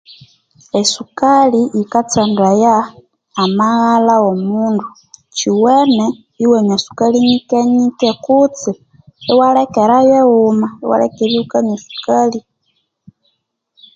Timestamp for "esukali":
0.81-1.61, 11.79-12.39